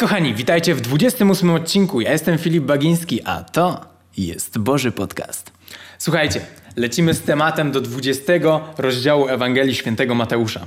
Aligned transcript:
kochani, 0.00 0.34
witajcie 0.34 0.74
w 0.74 0.80
28 0.80 1.50
odcinku. 1.50 2.00
Ja 2.00 2.12
jestem 2.12 2.38
Filip 2.38 2.64
Bagiński, 2.64 3.22
a 3.24 3.44
to 3.44 3.80
jest 4.16 4.58
Boży 4.58 4.92
Podcast. 4.92 5.52
Słuchajcie, 5.98 6.40
lecimy 6.76 7.14
z 7.14 7.20
tematem 7.20 7.72
do 7.72 7.80
20 7.80 8.32
rozdziału 8.78 9.28
Ewangelii 9.28 9.74
Świętego 9.74 10.14
Mateusza. 10.14 10.66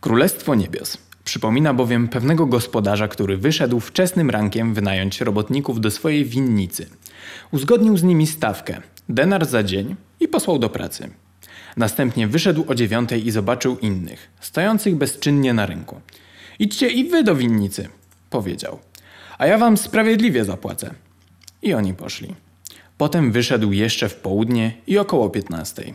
Królestwo 0.00 0.54
Niebios 0.54 0.98
przypomina 1.24 1.74
bowiem 1.74 2.08
pewnego 2.08 2.46
gospodarza, 2.46 3.08
który 3.08 3.36
wyszedł 3.36 3.80
wczesnym 3.80 4.30
rankiem 4.30 4.74
wynająć 4.74 5.20
robotników 5.20 5.80
do 5.80 5.90
swojej 5.90 6.24
winnicy. 6.24 6.86
Uzgodnił 7.52 7.96
z 7.96 8.02
nimi 8.02 8.26
stawkę, 8.26 8.80
denar 9.08 9.46
za 9.46 9.62
dzień 9.62 9.96
i 10.20 10.28
posłał 10.28 10.58
do 10.58 10.68
pracy. 10.68 11.10
Następnie 11.76 12.28
wyszedł 12.28 12.64
o 12.68 12.74
dziewiątej 12.74 13.26
i 13.26 13.30
zobaczył 13.30 13.78
innych, 13.78 14.30
stojących 14.40 14.96
bezczynnie 14.96 15.54
na 15.54 15.66
rynku. 15.66 16.00
Idźcie 16.58 16.88
i 16.88 17.08
wy 17.08 17.24
do 17.24 17.36
winnicy, 17.36 17.88
powiedział. 18.34 18.78
A 19.38 19.46
ja 19.46 19.58
wam 19.58 19.76
sprawiedliwie 19.76 20.44
zapłacę. 20.44 20.94
I 21.62 21.74
oni 21.74 21.94
poszli. 21.94 22.34
Potem 22.98 23.32
wyszedł 23.32 23.72
jeszcze 23.72 24.08
w 24.08 24.14
południe 24.14 24.72
i 24.86 24.98
około 24.98 25.30
piętnastej. 25.30 25.94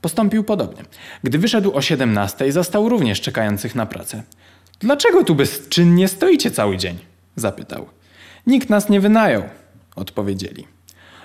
Postąpił 0.00 0.44
podobnie. 0.44 0.82
Gdy 1.22 1.38
wyszedł 1.38 1.72
o 1.74 1.82
siedemnastej, 1.82 2.52
zastał 2.52 2.88
również 2.88 3.20
czekających 3.20 3.74
na 3.74 3.86
pracę. 3.86 4.22
Dlaczego 4.80 5.24
tu 5.24 5.34
bezczynnie 5.34 6.08
stoicie 6.08 6.50
cały 6.50 6.76
dzień? 6.76 6.98
zapytał. 7.36 7.86
Nikt 8.46 8.70
nas 8.70 8.88
nie 8.88 9.00
wynajął, 9.00 9.42
odpowiedzieli. 9.96 10.66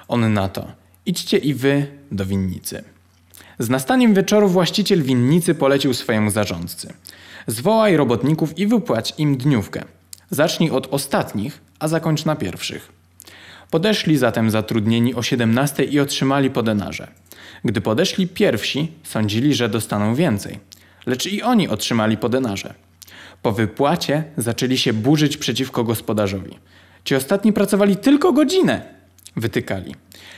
On 0.08 0.34
na 0.34 0.50
to: 0.50 0.68
Idźcie 1.06 1.38
i 1.38 1.54
wy 1.54 1.88
do 2.12 2.26
winnicy. 2.26 2.84
Z 3.60 3.70
nastaniem 3.70 4.14
wieczoru 4.14 4.48
właściciel 4.50 5.04
winnicy 5.04 5.56
polecił 5.56 5.94
swojemu 5.94 6.32
zarządcy: 6.32 6.94
Zwołaj 7.48 7.98
robotników 7.98 8.60
i 8.60 8.68
wypłać 8.68 9.14
im 9.18 9.38
dniówkę. 9.38 9.95
Zacznij 10.30 10.70
od 10.70 10.88
ostatnich, 10.92 11.62
a 11.80 11.88
zakończ 11.88 12.26
na 12.26 12.36
pierwszych. 12.36 12.92
Podeszli 13.72 14.18
zatem 14.18 14.52
zatrudnieni 14.52 15.16
o 15.16 15.24
17 15.24 15.84
i 15.84 16.00
otrzymali 16.00 16.50
po 16.50 16.64
denarze. 16.64 17.08
Gdy 17.66 17.82
podeszli 17.82 18.28
pierwsi, 18.28 18.92
sądzili, 19.04 19.54
że 19.54 19.70
dostaną 19.70 20.16
więcej. 20.16 20.60
Lecz 21.06 21.26
i 21.26 21.42
oni 21.42 21.68
otrzymali 21.68 22.18
po 22.18 22.30
denarze. 22.30 22.74
Po 23.42 23.52
wypłacie 23.52 24.24
zaczęli 24.38 24.78
się 24.78 24.94
burzyć 24.94 25.38
przeciwko 25.38 25.84
gospodarzowi. 25.84 26.60
Ci 27.04 27.16
ostatni 27.16 27.54
pracowali 27.54 27.98
tylko 27.98 28.34
godzinę, 28.34 28.82
wytykali. 29.36 29.96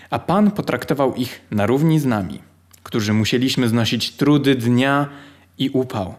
A 0.10 0.20
Pan 0.20 0.52
potraktował 0.52 1.16
ich 1.16 1.42
na 1.52 1.66
równi 1.66 2.00
z 2.00 2.06
nami, 2.06 2.40
którzy 2.84 3.14
musieliśmy 3.14 3.68
znosić 3.68 4.12
trudy 4.12 4.56
dnia 4.56 5.10
i 5.58 5.70
upał. 5.70 6.16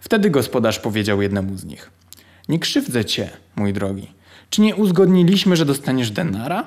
Wtedy 0.00 0.30
gospodarz 0.30 0.78
powiedział 0.78 1.22
jednemu 1.22 1.56
z 1.56 1.64
nich: 1.64 1.90
Nie 2.48 2.58
krzywdzę 2.58 3.04
cię, 3.04 3.30
mój 3.56 3.72
drogi. 3.72 4.12
Czy 4.50 4.60
nie 4.60 4.76
uzgodniliśmy, 4.76 5.56
że 5.56 5.64
dostaniesz 5.64 6.10
denara? 6.10 6.66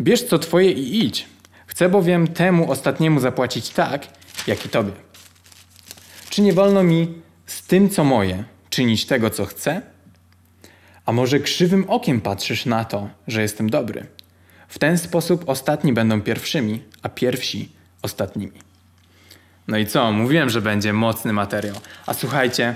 Bierz 0.00 0.22
co 0.22 0.38
twoje 0.38 0.72
i 0.72 1.04
idź. 1.04 1.26
Chcę 1.66 1.88
bowiem 1.88 2.28
temu 2.28 2.70
ostatniemu 2.70 3.20
zapłacić 3.20 3.70
tak, 3.70 4.06
jak 4.46 4.66
i 4.66 4.68
tobie. 4.68 4.92
Czy 6.30 6.42
nie 6.42 6.52
wolno 6.52 6.82
mi 6.82 7.14
z 7.46 7.62
tym, 7.66 7.90
co 7.90 8.04
moje, 8.04 8.44
czynić 8.70 9.06
tego, 9.06 9.30
co 9.30 9.44
chcę? 9.46 9.82
A 11.06 11.12
może 11.12 11.40
krzywym 11.40 11.84
okiem 11.90 12.20
patrzysz 12.20 12.66
na 12.66 12.84
to, 12.84 13.08
że 13.26 13.42
jestem 13.42 13.70
dobry? 13.70 14.06
W 14.68 14.78
ten 14.78 14.98
sposób 14.98 15.48
ostatni 15.48 15.92
będą 15.92 16.20
pierwszymi, 16.20 16.82
a 17.02 17.08
pierwsi 17.08 17.68
ostatnimi. 18.02 18.60
No 19.68 19.78
i 19.78 19.86
co? 19.86 20.12
Mówiłem, 20.12 20.50
że 20.50 20.62
będzie 20.62 20.92
mocny 20.92 21.32
materiał. 21.32 21.76
A 22.06 22.14
słuchajcie, 22.14 22.74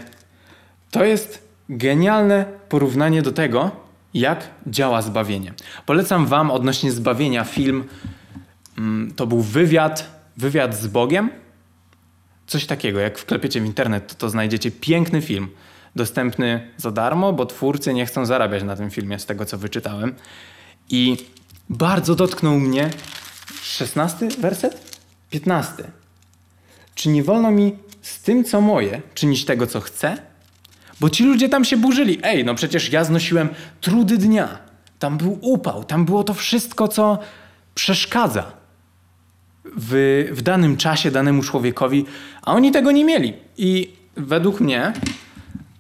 to 0.91 1.05
jest 1.05 1.48
genialne 1.69 2.45
porównanie 2.69 3.23
do 3.23 3.33
tego, 3.33 3.71
jak 4.15 4.51
działa 4.67 5.03
zbawienie. 5.03 5.53
Polecam 5.87 6.27
Wam 6.27 6.51
odnośnie 6.51 6.93
zbawienia 6.93 7.45
film. 7.45 7.85
mm, 8.79 9.13
To 9.15 9.27
był 9.27 9.41
wywiad, 9.43 10.11
wywiad 10.37 10.77
z 10.77 10.87
Bogiem. 10.87 11.31
Coś 12.47 12.67
takiego, 12.67 13.01
jak 13.01 13.19
wklepiecie 13.19 13.61
w 13.61 13.65
internet, 13.65 14.07
to, 14.07 14.15
to 14.15 14.31
znajdziecie 14.31 14.71
piękny 14.71 15.23
film. 15.23 15.49
Dostępny 15.97 16.71
za 16.77 16.91
darmo, 16.91 17.33
bo 17.33 17.47
twórcy 17.47 17.95
nie 17.95 18.07
chcą 18.07 18.27
zarabiać 18.27 18.63
na 18.63 18.77
tym 18.77 18.91
filmie, 18.91 19.19
z 19.19 19.27
tego 19.27 19.45
co 19.45 19.59
wyczytałem. 19.59 20.15
I 20.91 21.17
bardzo 21.71 22.15
dotknął 22.15 22.59
mnie 22.59 22.91
16 23.63 24.29
werset? 24.41 24.99
15. 25.31 25.85
Czy 26.95 27.09
nie 27.09 27.23
wolno 27.23 27.51
mi 27.51 27.77
z 28.03 28.21
tym, 28.23 28.45
co 28.45 28.61
moje, 28.61 29.03
czynić 29.15 29.45
tego, 29.45 29.67
co 29.67 29.81
chcę? 29.81 30.17
Bo 31.01 31.11
ci 31.11 31.25
ludzie 31.25 31.49
tam 31.49 31.65
się 31.65 31.77
burzyli. 31.77 32.19
Ej, 32.23 32.45
no 32.45 32.55
przecież 32.55 32.93
ja 32.93 33.05
znosiłem 33.05 33.49
trudy 33.81 34.19
dnia. 34.19 34.59
Tam 34.99 35.19
był 35.19 35.39
upał, 35.41 35.85
tam 35.85 36.05
było 36.05 36.25
to 36.25 36.35
wszystko, 36.35 36.89
co 36.89 37.19
przeszkadza 37.75 38.53
w, 39.77 40.25
w 40.33 40.43
danym 40.43 40.77
czasie 40.77 41.11
danemu 41.11 41.43
człowiekowi, 41.43 42.05
a 42.43 42.55
oni 42.55 42.73
tego 42.73 42.93
nie 42.93 43.05
mieli. 43.05 43.33
I 43.57 43.93
według 44.17 44.61
mnie 44.61 44.93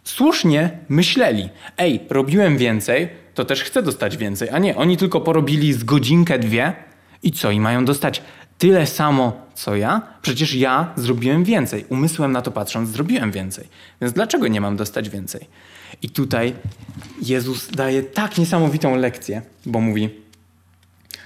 słusznie 0.05 0.71
myśleli: 0.89 1.49
Ej, 1.79 2.01
robiłem 2.11 2.59
więcej, 2.59 3.09
to 3.35 3.45
też 3.45 3.63
chcę 3.63 3.83
dostać 3.83 4.17
więcej. 4.17 4.49
A 4.51 4.59
nie, 4.59 4.77
oni 4.77 4.97
tylko 4.97 5.21
porobili 5.21 5.73
z 5.73 5.85
godzinkę, 5.85 6.39
dwie 6.39 6.88
i 7.23 7.33
co? 7.33 7.51
I 7.51 7.61
mają 7.61 7.85
dostać 7.85 8.23
tyle 8.59 8.87
samo, 8.87 9.47
co 9.55 9.77
ja? 9.77 10.03
Przecież 10.23 10.55
ja 10.55 10.93
zrobiłem 10.97 11.45
więcej. 11.45 11.85
Umysłem 11.89 12.33
na 12.33 12.43
to 12.43 12.51
patrząc, 12.51 12.91
zrobiłem 12.91 13.33
więcej. 13.33 13.69
Więc 14.01 14.15
dlaczego 14.15 14.49
nie 14.49 14.61
mam 14.61 14.77
dostać 14.77 15.09
więcej? 15.09 15.49
I 16.03 16.11
tutaj 16.11 16.55
Jezus 17.23 17.71
daje 17.71 18.03
tak 18.03 18.39
niesamowitą 18.39 18.97
lekcję, 18.97 19.43
bo 19.67 19.81
mówi: 19.81 20.11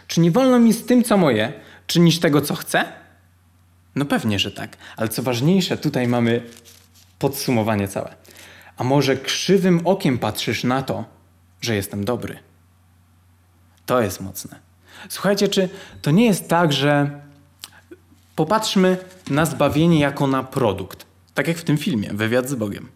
Czy 0.06 0.20
nie 0.20 0.30
wolno 0.30 0.58
mi 0.58 0.72
z 0.72 0.86
tym, 0.86 1.04
co 1.04 1.16
moje, 1.16 1.52
czynić 1.86 2.20
tego, 2.20 2.40
co 2.40 2.54
chcę? 2.54 2.84
No 3.94 4.04
pewnie, 4.04 4.38
że 4.38 4.52
tak. 4.52 4.76
Ale 4.96 5.08
co 5.08 5.22
ważniejsze, 5.22 5.76
tutaj 5.76 6.08
mamy 6.08 6.42
podsumowanie 7.18 7.88
całe. 7.88 8.14
A 8.76 8.84
może 8.84 9.16
krzywym 9.16 9.80
okiem 9.84 10.18
patrzysz 10.18 10.64
na 10.64 10.82
to, 10.82 11.04
że 11.60 11.74
jestem 11.74 12.04
dobry? 12.04 12.38
To 13.86 14.00
jest 14.00 14.20
mocne. 14.20 14.71
Słuchajcie, 15.08 15.48
czy 15.48 15.68
to 16.02 16.10
nie 16.10 16.26
jest 16.26 16.48
tak, 16.48 16.72
że 16.72 17.20
popatrzmy 18.36 18.96
na 19.30 19.46
zbawienie 19.46 20.00
jako 20.00 20.26
na 20.26 20.42
produkt, 20.42 21.06
tak 21.34 21.48
jak 21.48 21.58
w 21.58 21.64
tym 21.64 21.78
filmie, 21.78 22.10
wywiad 22.12 22.48
z 22.48 22.54
Bogiem. 22.54 22.88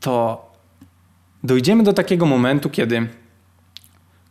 To 0.00 0.46
dojdziemy 1.44 1.82
do 1.82 1.92
takiego 1.92 2.26
momentu, 2.26 2.70
kiedy 2.70 3.08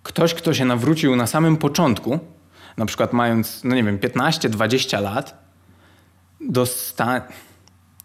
ktoś, 0.03 0.33
kto 0.33 0.53
się 0.53 0.65
nawrócił 0.65 1.15
na 1.15 1.27
samym 1.27 1.57
początku, 1.57 2.19
na 2.77 2.85
przykład 2.85 3.13
mając, 3.13 3.63
no 3.63 3.75
nie 3.75 3.83
wiem, 3.83 3.97
15-20 3.97 5.01
lat, 5.01 5.43
dostanie, 6.41 7.21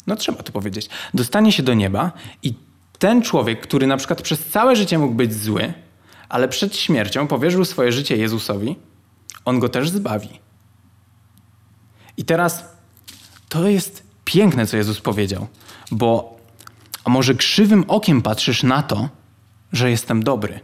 no 0.06 0.16
trzeba 0.16 0.42
to 0.42 0.53
powiedzieć, 0.53 0.88
dostanie 1.14 1.53
się 1.53 1.62
do 1.62 1.74
nieba 1.74 2.12
i 2.42 2.54
ten 2.98 3.22
człowiek, 3.22 3.60
który 3.60 3.86
na 3.86 3.97
przykład 3.97 4.22
przez 4.22 4.47
całe 4.47 4.76
życie 4.76 4.98
mógł 4.98 5.14
być 5.14 5.34
zły, 5.34 5.74
ale 6.28 6.48
przed 6.48 6.76
śmiercią 6.76 7.26
powierzył 7.26 7.64
swoje 7.64 7.92
życie 7.92 8.16
Jezusowi, 8.16 8.76
on 9.44 9.59
go 9.59 9.69
też 9.69 9.91
zbawi. 9.91 10.28
I 12.16 12.25
teraz 12.25 12.64
to 13.48 13.69
jest 13.69 14.03
piękne, 14.25 14.66
co 14.66 14.76
Jezus 14.76 15.00
powiedział, 15.00 15.47
bo 15.91 16.36
a 17.04 17.10
może 17.10 17.34
krzywym 17.34 17.84
okiem 17.88 18.22
patrzysz 18.22 18.62
na 18.62 18.82
to, 18.82 19.09
że 19.72 19.91
jestem 19.91 20.22
dobry. 20.22 20.60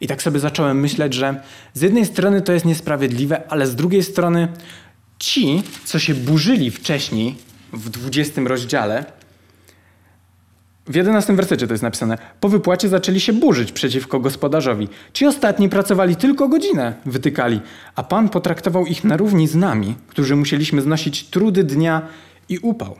I 0.00 0.06
tak 0.06 0.22
sobie 0.22 0.40
zacząłem 0.40 0.80
myśleć, 0.80 1.14
że 1.14 1.42
z 1.74 1.80
jednej 1.80 2.06
strony 2.06 2.42
to 2.42 2.52
jest 2.52 2.64
niesprawiedliwe, 2.64 3.42
ale 3.48 3.66
z 3.66 3.76
drugiej 3.76 4.02
strony 4.02 4.48
ci, 5.18 5.62
co 5.84 5.98
się 5.98 6.14
burzyli 6.14 6.70
wcześniej 6.70 7.36
w 7.72 7.90
20 7.90 8.40
rozdziale, 8.44 9.04
w 10.88 10.94
11 10.94 11.32
wersecie 11.32 11.66
to 11.66 11.74
jest 11.74 11.82
napisane. 11.82 12.18
Po 12.40 12.48
wypłacie 12.48 12.88
zaczęli 12.88 13.20
się 13.20 13.32
burzyć 13.32 13.72
przeciwko 13.72 14.20
gospodarzowi. 14.20 14.88
Ci 15.12 15.26
ostatni 15.26 15.68
pracowali 15.68 16.16
tylko 16.16 16.48
godzinę, 16.48 16.94
wytykali, 17.06 17.60
a 17.94 18.02
Pan 18.02 18.28
potraktował 18.28 18.86
ich 18.86 19.04
na 19.04 19.16
równi 19.16 19.48
z 19.48 19.54
nami, 19.54 19.94
którzy 20.08 20.36
musieliśmy 20.36 20.82
znosić 20.82 21.24
trudy 21.24 21.64
dnia 21.64 22.02
i 22.48 22.58
upał. 22.58 22.96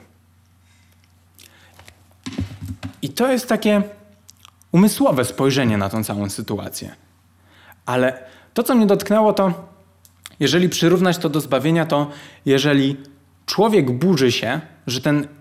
I 3.02 3.08
to 3.08 3.32
jest 3.32 3.49
takie 3.49 3.82
umysłowe 4.73 5.25
spojrzenie 5.25 5.79
na 5.79 5.88
tą 5.88 6.05
całą 6.05 6.31
sytuację. 6.31 6.94
Ale 7.87 8.23
to, 8.55 8.62
co 8.62 8.75
mnie 8.75 8.87
dotknęło, 8.87 9.32
to 9.32 9.69
jeżeli 10.41 10.69
przyrównać 10.69 11.19
to 11.19 11.29
do 11.29 11.41
zbawienia, 11.41 11.87
to 11.87 12.11
jeżeli 12.46 12.96
człowiek 13.46 13.91
burzy 13.91 14.32
się, 14.32 14.61
że 14.87 15.00
ten 15.00 15.38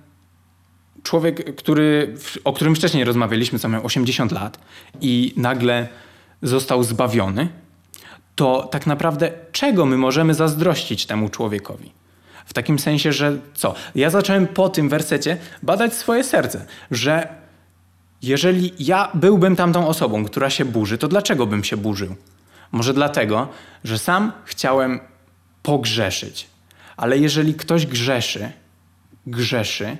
człowiek, 1.07 1.55
który, 1.55 2.15
o 2.43 2.53
którym 2.53 2.75
wcześniej 2.75 3.03
rozmawialiśmy, 3.03 3.59
co 3.59 3.69
miał 3.69 3.85
80 3.85 4.31
lat 4.31 4.59
i 5.01 5.33
nagle 5.37 5.87
został 6.41 6.83
zbawiony, 6.83 7.47
to 8.35 8.67
tak 8.71 8.87
naprawdę 8.87 9.31
czego 9.51 9.85
my 9.85 9.97
możemy 9.97 10.33
zazdrościć 10.33 11.05
temu 11.05 11.29
człowiekowi? 11.29 11.91
W 12.45 12.53
takim 12.53 12.79
sensie, 12.79 13.13
że 13.13 13.39
co? 13.53 13.75
Ja 13.95 14.09
zacząłem 14.09 14.47
po 14.47 14.69
tym 14.69 14.89
wersecie 14.89 15.37
badać 15.63 15.93
swoje 15.93 16.23
serce, 16.23 16.65
że 16.91 17.27
jeżeli 18.21 18.73
ja 18.79 19.11
byłbym 19.13 19.55
tamtą 19.55 19.87
osobą, 19.87 20.25
która 20.25 20.49
się 20.49 20.65
burzy, 20.65 20.97
to 20.97 21.07
dlaczego 21.07 21.45
bym 21.45 21.63
się 21.63 21.77
burzył? 21.77 22.15
Może 22.71 22.93
dlatego, 22.93 23.47
że 23.83 23.97
sam 23.97 24.31
chciałem 24.45 24.99
pogrzeszyć. 25.63 26.47
Ale 26.97 27.17
jeżeli 27.17 27.53
ktoś 27.53 27.85
grzeszy, 27.85 28.51
grzeszy 29.27 29.97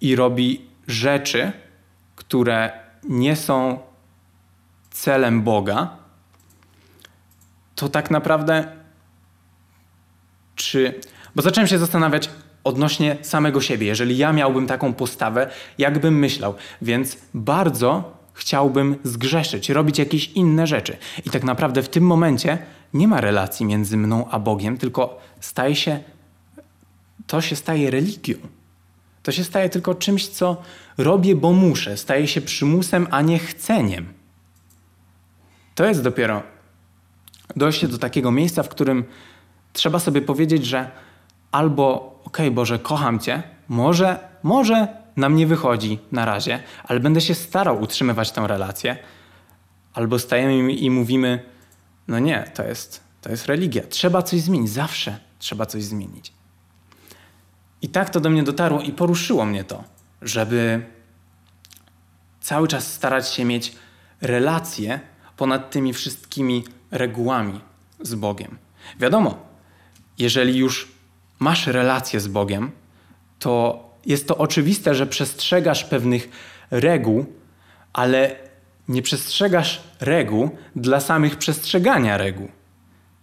i 0.00 0.16
robi 0.16 0.66
rzeczy, 0.86 1.52
które 2.16 2.70
nie 3.04 3.36
są 3.36 3.78
celem 4.90 5.42
Boga, 5.42 5.96
to 7.74 7.88
tak 7.88 8.10
naprawdę 8.10 8.72
czy. 10.54 11.00
Bo 11.34 11.42
zacząłem 11.42 11.68
się 11.68 11.78
zastanawiać 11.78 12.30
odnośnie 12.64 13.16
samego 13.22 13.60
siebie, 13.60 13.86
jeżeli 13.86 14.16
ja 14.16 14.32
miałbym 14.32 14.66
taką 14.66 14.94
postawę, 14.94 15.50
jakbym 15.78 16.18
myślał. 16.18 16.54
Więc 16.82 17.18
bardzo 17.34 18.18
chciałbym 18.32 18.96
zgrzeszyć, 19.04 19.70
robić 19.70 19.98
jakieś 19.98 20.28
inne 20.28 20.66
rzeczy. 20.66 20.96
I 21.24 21.30
tak 21.30 21.44
naprawdę 21.44 21.82
w 21.82 21.88
tym 21.88 22.04
momencie 22.04 22.58
nie 22.94 23.08
ma 23.08 23.20
relacji 23.20 23.66
między 23.66 23.96
mną 23.96 24.30
a 24.30 24.38
Bogiem, 24.38 24.78
tylko 24.78 25.20
staje 25.40 25.76
się, 25.76 26.00
to 27.26 27.40
się 27.40 27.56
staje 27.56 27.90
religią. 27.90 28.34
To 29.28 29.32
się 29.32 29.44
staje 29.44 29.68
tylko 29.68 29.94
czymś, 29.94 30.28
co 30.28 30.62
robię, 30.98 31.36
bo 31.36 31.52
muszę. 31.52 31.96
Staje 31.96 32.28
się 32.28 32.40
przymusem, 32.40 33.06
a 33.10 33.22
nie 33.22 33.38
chceniem. 33.38 34.12
To 35.74 35.84
jest 35.84 36.02
dopiero 36.02 36.42
dojście 37.56 37.88
do 37.88 37.98
takiego 37.98 38.30
miejsca, 38.30 38.62
w 38.62 38.68
którym 38.68 39.04
trzeba 39.72 39.98
sobie 39.98 40.22
powiedzieć, 40.22 40.66
że 40.66 40.90
albo 41.52 41.94
okej, 42.24 42.46
okay, 42.46 42.50
Boże, 42.50 42.78
kocham 42.78 43.18
Cię, 43.18 43.42
może, 43.68 44.28
może 44.42 44.88
nam 45.16 45.36
nie 45.36 45.46
wychodzi 45.46 45.98
na 46.12 46.24
razie, 46.24 46.62
ale 46.84 47.00
będę 47.00 47.20
się 47.20 47.34
starał 47.34 47.80
utrzymywać 47.82 48.32
tę 48.32 48.46
relację, 48.46 48.96
albo 49.94 50.18
stajemy 50.18 50.72
i 50.72 50.90
mówimy, 50.90 51.44
no 52.08 52.18
nie, 52.18 52.50
to 52.54 52.64
jest, 52.64 53.04
to 53.20 53.30
jest 53.30 53.46
religia, 53.46 53.82
trzeba 53.88 54.22
coś 54.22 54.40
zmienić, 54.40 54.70
zawsze 54.70 55.18
trzeba 55.38 55.66
coś 55.66 55.82
zmienić. 55.84 56.38
I 57.82 57.88
tak 57.88 58.10
to 58.10 58.20
do 58.20 58.30
mnie 58.30 58.42
dotarło 58.42 58.80
i 58.80 58.92
poruszyło 58.92 59.44
mnie 59.44 59.64
to, 59.64 59.84
żeby 60.22 60.82
cały 62.40 62.68
czas 62.68 62.92
starać 62.92 63.28
się 63.28 63.44
mieć 63.44 63.72
relacje 64.20 65.00
ponad 65.36 65.70
tymi 65.70 65.92
wszystkimi 65.92 66.64
regułami 66.90 67.60
z 68.00 68.14
Bogiem. 68.14 68.58
Wiadomo, 69.00 69.46
jeżeli 70.18 70.58
już 70.58 70.88
masz 71.38 71.66
relację 71.66 72.20
z 72.20 72.28
Bogiem, 72.28 72.70
to 73.38 73.84
jest 74.06 74.28
to 74.28 74.36
oczywiste, 74.36 74.94
że 74.94 75.06
przestrzegasz 75.06 75.84
pewnych 75.84 76.28
reguł, 76.70 77.26
ale 77.92 78.36
nie 78.88 79.02
przestrzegasz 79.02 79.82
reguł 80.00 80.50
dla 80.76 81.00
samych 81.00 81.36
przestrzegania 81.36 82.16
reguł, 82.16 82.48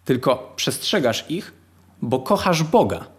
tylko 0.06 0.54
przestrzegasz 0.56 1.26
ich, 1.30 1.54
bo 2.02 2.20
kochasz 2.20 2.64
Boga. 2.64 3.15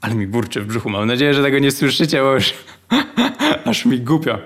Ale 0.00 0.14
mi 0.14 0.26
burczy 0.26 0.60
w 0.60 0.66
brzuchu. 0.66 0.90
Mam 0.90 1.06
nadzieję, 1.06 1.34
że 1.34 1.42
tego 1.42 1.58
nie 1.58 1.70
słyszycie, 1.70 2.22
bo 2.22 2.34
już 2.34 2.54
aż 3.64 3.84
mi 3.84 4.00
głupio. 4.00 4.38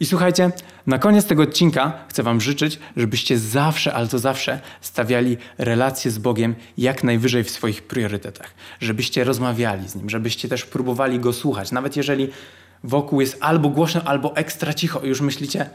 I 0.00 0.06
słuchajcie, 0.06 0.50
na 0.86 0.98
koniec 0.98 1.26
tego 1.26 1.42
odcinka 1.42 1.92
chcę 2.08 2.22
Wam 2.22 2.40
życzyć, 2.40 2.78
żebyście 2.96 3.38
zawsze, 3.38 3.94
ale 3.94 4.08
to 4.08 4.18
zawsze 4.18 4.60
stawiali 4.80 5.36
relacje 5.58 6.10
z 6.10 6.18
Bogiem 6.18 6.54
jak 6.78 7.04
najwyżej 7.04 7.44
w 7.44 7.50
swoich 7.50 7.82
priorytetach. 7.82 8.54
Żebyście 8.80 9.24
rozmawiali 9.24 9.88
z 9.88 9.94
Nim, 9.94 10.10
żebyście 10.10 10.48
też 10.48 10.64
próbowali 10.64 11.20
Go 11.20 11.32
słuchać. 11.32 11.72
Nawet 11.72 11.96
jeżeli 11.96 12.28
wokół 12.84 13.20
jest 13.20 13.36
albo 13.40 13.68
głośno, 13.68 14.02
albo 14.04 14.36
ekstra 14.36 14.74
cicho 14.74 15.00
i 15.00 15.08
już 15.08 15.20
myślicie, 15.20 15.70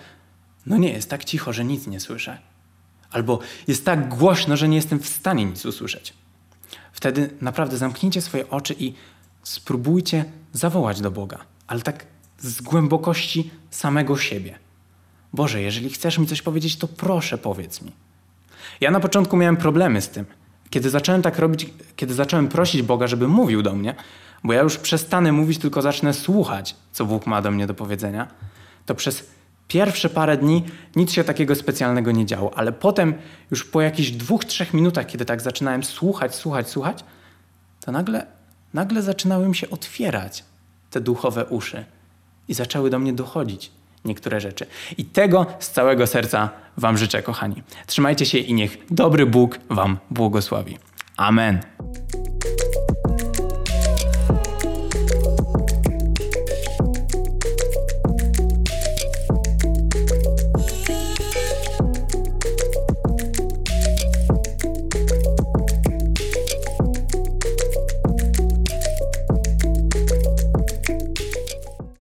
no 0.66 0.78
nie, 0.78 0.94
jest 0.94 1.10
tak 1.10 1.26
cicho, 1.26 1.54
że 1.54 1.66
nic 1.66 1.88
nie 1.88 2.00
słyszę. 2.00 2.38
Albo 3.12 3.40
jest 3.68 3.86
tak 3.86 4.10
głośno, 4.16 4.58
że 4.58 4.68
nie 4.68 4.76
jestem 4.76 5.00
w 5.00 5.08
stanie 5.08 5.46
nic 5.46 5.66
usłyszeć. 5.66 6.14
Wtedy 6.92 7.30
naprawdę 7.42 7.78
zamknijcie 7.78 8.22
swoje 8.22 8.50
oczy 8.50 8.76
i 8.80 8.94
spróbujcie 9.44 10.26
zawołać 10.54 11.02
do 11.02 11.12
Boga, 11.12 11.38
ale 11.68 11.82
tak 11.82 12.06
z 12.38 12.62
głębokości 12.62 13.52
samego 13.70 14.18
siebie. 14.18 14.60
Boże, 15.34 15.62
jeżeli 15.62 15.90
chcesz 15.90 16.18
mi 16.18 16.28
coś 16.28 16.42
powiedzieć, 16.42 16.76
to 16.76 16.88
proszę 16.88 17.38
powiedz 17.38 17.82
mi. 17.82 17.92
Ja 18.82 18.92
na 18.92 19.00
początku 19.00 19.38
miałem 19.38 19.58
problemy 19.58 20.02
z 20.02 20.10
tym. 20.10 20.26
Kiedy 20.70 20.90
zacząłem 20.90 21.22
tak 21.22 21.40
robić, 21.40 21.70
kiedy 21.96 22.14
zacząłem 22.14 22.48
prosić 22.48 22.82
Boga, 22.82 23.08
żeby 23.08 23.28
mówił 23.28 23.62
do 23.62 23.76
mnie, 23.76 23.96
bo 24.44 24.54
ja 24.54 24.62
już 24.62 24.78
przestanę 24.78 25.32
mówić, 25.32 25.58
tylko 25.58 25.82
zacznę 25.82 26.14
słuchać, 26.14 26.76
co 26.92 27.06
Bóg 27.06 27.28
ma 27.28 27.42
do 27.42 27.52
mnie 27.52 27.68
do 27.68 27.74
powiedzenia, 27.74 28.28
to 28.86 28.96
przez 28.96 29.30
pierwsze 29.72 30.10
parę 30.10 30.38
dni 30.38 30.64
nic 30.96 31.12
się 31.12 31.24
takiego 31.24 31.56
specjalnego 31.56 32.12
nie 32.12 32.26
działo, 32.26 32.52
ale 32.56 32.72
potem, 32.72 33.14
już 33.52 33.66
po 33.66 33.82
jakichś 33.82 34.12
dwóch, 34.12 34.46
trzech 34.46 34.74
minutach, 34.74 35.06
kiedy 35.06 35.26
tak 35.26 35.42
zaczynałem 35.42 35.84
słuchać, 35.84 36.36
słuchać, 36.36 36.70
słuchać, 36.70 37.04
to 37.86 37.92
nagle, 37.92 38.26
nagle 38.74 39.02
zaczynały 39.02 39.56
się 39.56 39.70
otwierać 39.70 40.44
te 40.90 41.02
duchowe 41.02 41.46
uszy 41.46 41.86
i 42.48 42.54
zaczęły 42.54 42.90
do 42.90 43.00
mnie 43.00 43.14
dochodzić 43.14 43.72
niektóre 44.06 44.40
rzeczy. 44.40 44.66
I 44.98 45.06
tego 45.06 45.46
z 45.60 45.70
całego 45.70 46.08
serca 46.08 46.50
Wam 46.78 46.98
życzę, 46.98 47.24
kochani. 47.24 47.64
Trzymajcie 47.88 48.26
się 48.26 48.38
i 48.38 48.54
niech 48.54 48.78
dobry 48.90 49.26
Bóg 49.26 49.60
Wam 49.70 49.98
błogosławi. 50.10 50.78
Amen. 51.18 51.62